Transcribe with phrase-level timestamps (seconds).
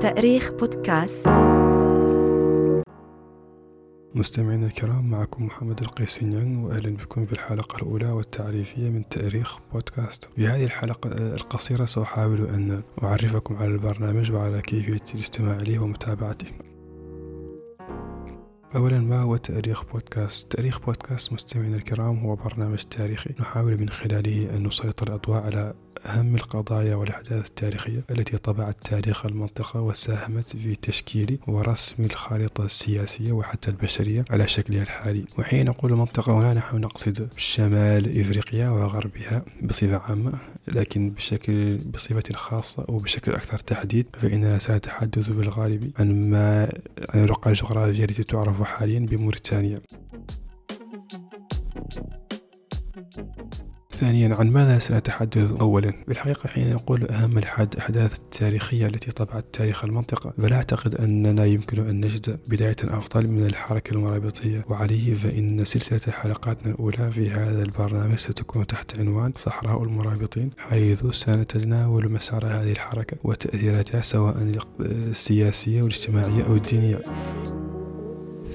[0.00, 1.28] تأريخ بودكاست.
[4.14, 10.28] مستمعينا الكرام معكم محمد القيسينيان واهلا بكم في الحلقة الأولى والتعريفية من تأريخ بودكاست.
[10.36, 16.46] في هذه الحلقة القصيرة سأحاول أن أعرفكم على البرنامج وعلى كيفية الاستماع اليه ومتابعته
[18.74, 24.56] أولا ما هو تاريخ بودكاست؟ تاريخ بودكاست مستمعينا الكرام هو برنامج تاريخي نحاول من خلاله
[24.56, 25.74] أن نسلط الأضواء على
[26.06, 33.70] أهم القضايا والأحداث التاريخية التي طبعت تاريخ المنطقة وساهمت في تشكيل ورسم الخارطة السياسية وحتى
[33.70, 40.32] البشرية على شكلها الحالي وحين نقول المنطقة هنا نحن نقصد شمال إفريقيا وغربها بصفة عامة
[40.68, 46.72] لكن بشكل بصفة خاصة وبشكل أكثر تحديد فإننا سنتحدث في الغالب عن ما
[47.08, 49.80] عن الرقعة الجغرافية التي تعرف حاليا بموريتانيا.
[54.00, 60.30] ثانيا عن ماذا سنتحدث أولا بالحقيقة حين نقول أهم الأحداث التاريخية التي طبعت تاريخ المنطقة
[60.30, 64.64] فلا أعتقد أننا يمكن أن نجد بداية أفضل من الحركة المرابطية.
[64.68, 72.12] وعليه فإن سلسلة حلقاتنا الأولى في هذا البرنامج ستكون تحت عنوان صحراء المرابطين حيث سنتناول
[72.12, 74.36] مسار هذه الحركة وتأثيراتها سواء
[74.80, 77.02] السياسية والاجتماعية أو الدينية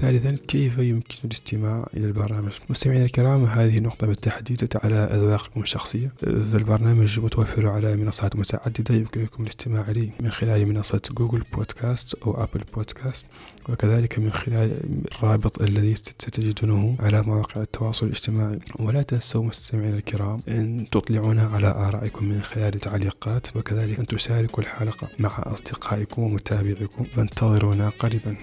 [0.02, 6.14] ثالثا كيف يمكن الاستماع إلى البرنامج؟ مستمعينا الكرام هذه النقطة بالتحديد على أذواقكم الشخصية.
[6.18, 12.64] فالبرنامج متوفر على منصات متعددة يمكنكم الاستماع إليه من خلال منصة جوجل بودكاست أو أبل
[12.76, 13.28] بودكاست
[13.70, 14.80] وكذلك من خلال
[15.12, 18.60] الرابط الذي ستجدونه على مواقع التواصل الاجتماعي.
[18.80, 25.08] ولا تنسوا مستمعينا الكرام أن تطلعونا على آرائكم من خلال التعليقات وكذلك أن تشاركوا الحلقة
[25.20, 28.36] مع أصدقائكم ومتابعيكم فانتظرونا قريبا.